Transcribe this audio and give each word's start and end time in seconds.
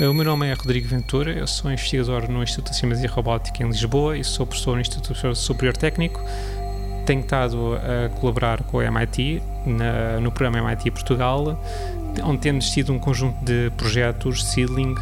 O 0.00 0.14
meu 0.14 0.24
nome 0.24 0.46
é 0.46 0.52
Rodrigo 0.52 0.86
Ventura, 0.86 1.32
eu 1.32 1.44
sou 1.44 1.72
investigador 1.72 2.30
no 2.30 2.40
Instituto 2.40 2.70
de 2.70 2.76
Ciências 2.76 3.02
e 3.02 3.06
Robótica 3.08 3.64
em 3.64 3.66
Lisboa 3.66 4.16
e 4.16 4.22
sou 4.22 4.46
professor 4.46 4.76
no 4.76 4.80
Instituto 4.80 5.34
Superior 5.34 5.76
Técnico. 5.76 6.20
Tenho 7.04 7.20
estado 7.20 7.74
a 7.74 8.08
colaborar 8.20 8.62
com 8.62 8.76
o 8.76 8.80
MIT 8.80 9.42
na, 9.66 10.20
no 10.20 10.30
programa 10.30 10.70
MIT 10.70 10.92
Portugal, 10.92 11.60
onde 12.22 12.38
temos 12.38 12.70
tido 12.70 12.92
um 12.92 12.98
conjunto 13.00 13.44
de 13.44 13.72
projetos 13.76 14.44
Seedling 14.44 14.94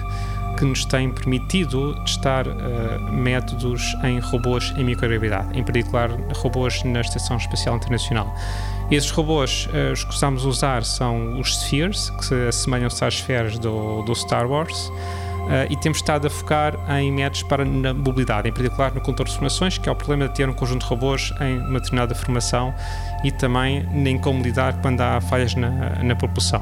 que 0.56 0.64
nos 0.64 0.84
têm 0.84 1.10
permitido 1.10 1.94
testar 2.04 2.46
uh, 2.46 3.12
métodos 3.12 3.94
em 4.02 4.18
robôs 4.18 4.72
em 4.76 4.84
microgravidade, 4.84 5.58
em 5.58 5.62
particular 5.62 6.10
robôs 6.34 6.82
na 6.84 7.00
Estação 7.00 7.36
Espacial 7.36 7.76
Internacional. 7.76 8.34
Esses 8.90 9.10
robôs 9.10 9.66
uh, 9.66 9.92
os 9.92 10.04
que 10.04 10.14
estamos 10.14 10.44
a 10.44 10.48
usar 10.48 10.84
são 10.84 11.38
os 11.38 11.56
Spheres, 11.56 12.10
que 12.10 12.24
se 12.24 12.34
assemelham-se 12.48 13.04
às 13.04 13.14
esferas 13.14 13.58
do, 13.58 14.02
do 14.02 14.14
Star 14.14 14.48
Wars. 14.48 14.90
Uh, 15.46 15.70
e 15.70 15.76
temos 15.76 15.98
estado 15.98 16.26
a 16.26 16.30
focar 16.30 16.74
em 16.98 17.12
métodos 17.12 17.44
para 17.44 17.64
na 17.64 17.94
mobilidade, 17.94 18.48
em 18.48 18.52
particular 18.52 18.92
no 18.92 19.00
controle 19.00 19.30
de 19.30 19.36
formações, 19.36 19.78
que 19.78 19.88
é 19.88 19.92
o 19.92 19.94
problema 19.94 20.26
de 20.26 20.34
ter 20.34 20.48
um 20.48 20.52
conjunto 20.52 20.82
de 20.82 20.88
robôs 20.88 21.32
em 21.40 21.58
uma 21.58 21.78
determinada 21.78 22.16
formação 22.16 22.74
e 23.22 23.30
também 23.30 23.86
em 23.94 24.18
como 24.18 24.42
lidar 24.42 24.80
quando 24.82 25.00
há 25.00 25.20
falhas 25.20 25.54
na, 25.54 26.02
na 26.02 26.16
propulsão. 26.16 26.60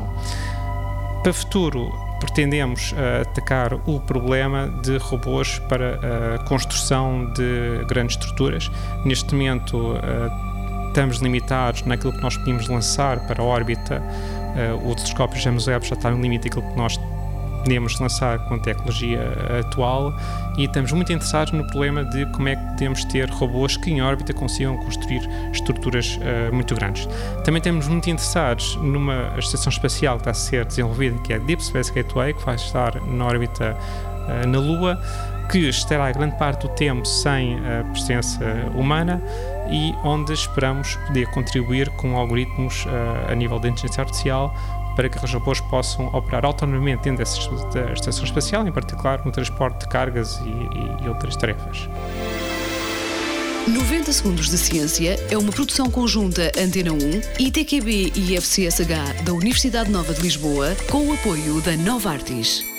Para 1.23 1.31
o 1.31 1.34
futuro, 1.34 1.91
pretendemos 2.24 2.92
uh, 2.92 3.23
atacar 3.23 3.74
o 3.87 4.01
problema 4.01 4.69
de 4.83 4.96
robôs 4.96 5.59
para 5.69 5.98
a 6.34 6.38
construção 6.45 7.33
de 7.33 7.84
grandes 7.87 8.16
estruturas. 8.16 8.70
Neste 9.05 9.34
momento, 9.34 9.77
uh, 9.77 10.88
estamos 10.88 11.19
limitados 11.19 11.83
naquilo 11.83 12.12
que 12.12 12.22
nós 12.22 12.36
podíamos 12.36 12.69
lançar 12.69 13.27
para 13.27 13.42
a 13.42 13.44
órbita. 13.44 14.00
Uh, 14.00 14.91
o 14.91 14.94
telescópio 14.94 15.41
James 15.41 15.66
Webb 15.66 15.86
já 15.86 15.94
está 15.94 16.11
no 16.11 16.20
limite 16.20 16.48
daquilo 16.48 16.70
que 16.70 16.77
nós 16.78 16.98
podemos 17.65 17.98
lançar 17.98 18.39
com 18.41 18.55
a 18.55 18.59
tecnologia 18.59 19.20
atual 19.59 20.15
e 20.57 20.67
estamos 20.67 20.93
muito 20.93 21.12
interessados 21.12 21.53
no 21.53 21.67
problema 21.67 22.05
de 22.05 22.27
como 22.27 22.48
é 22.48 22.55
que 22.55 22.62
podemos 22.62 23.05
ter 23.06 23.29
robôs 23.31 23.77
que 23.77 23.91
em 23.91 24.03
órbita 24.03 24.33
consigam 24.33 24.77
construir 24.77 25.29
estruturas 25.51 26.19
uh, 26.19 26.55
muito 26.55 26.75
grandes. 26.75 27.09
Também 27.43 27.59
estamos 27.59 27.89
muito 27.89 28.09
interessados 28.09 28.77
numa 28.77 29.34
estação 29.39 29.71
espacial 29.71 30.17
que 30.17 30.21
está 30.23 30.31
a 30.31 30.34
ser 30.34 30.65
desenvolvida, 30.67 31.19
que 31.23 31.33
é 31.33 31.37
a 31.37 31.39
Deep 31.39 31.65
Space 31.65 31.93
Gateway, 31.93 32.34
que 32.34 32.45
vai 32.45 32.55
estar 32.55 33.01
na 33.01 33.25
órbita 33.25 33.75
uh, 33.75 34.47
na 34.47 34.59
Lua, 34.59 35.01
que 35.51 35.69
estará 35.69 36.12
grande 36.12 36.37
parte 36.39 36.67
do 36.67 36.69
tempo 36.75 37.06
sem 37.06 37.59
a 37.67 37.84
presença 37.84 38.45
humana 38.75 39.23
e 39.71 39.95
onde 40.05 40.33
esperamos 40.33 40.97
poder 41.06 41.27
contribuir 41.31 41.89
com 41.97 42.17
algoritmos 42.17 42.84
uh, 42.84 43.31
a 43.33 43.34
nível 43.34 43.59
de 43.59 43.69
inteligência 43.69 44.03
artificial 44.03 44.55
para 44.95 45.09
que 45.09 45.23
os 45.23 45.33
robôs 45.33 45.61
possam 45.61 46.06
operar 46.09 46.45
autonomamente 46.45 47.03
dentro 47.05 47.25
da 47.73 47.92
estação 47.92 48.25
espacial, 48.25 48.67
em 48.67 48.73
particular 48.73 49.25
no 49.25 49.33
transporte 49.33 49.81
de 49.81 49.89
cargas 49.89 50.39
e, 50.41 50.48
e, 50.48 51.05
e 51.05 51.09
outras 51.09 51.37
tarefas. 51.37 51.89
90 53.67 54.12
Segundos 54.12 54.50
de 54.50 54.59
Ciência 54.59 55.19
é 55.31 55.39
uma 55.39 55.50
produção 55.50 55.91
conjunta 55.91 56.53
Antena 56.59 56.92
1, 56.92 56.98
ITQB 57.47 58.12
e 58.15 58.37
FCSH 58.37 59.22
da 59.25 59.33
Universidade 59.33 59.91
Nova 59.91 60.12
de 60.12 60.20
Lisboa, 60.20 60.77
com 60.91 61.09
o 61.09 61.15
apoio 61.15 61.62
da 61.62 61.75
Nova 61.75 62.11
Artis. 62.11 62.73